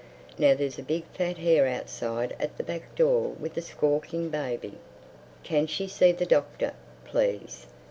[0.39, 4.79] Now there's a big fat hare outside at the back door with a squawking baby.
[5.43, 6.73] Can she see the Doctor,
[7.05, 7.67] please!